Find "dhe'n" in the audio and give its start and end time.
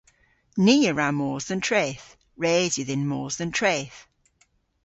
1.47-1.63, 3.37-3.51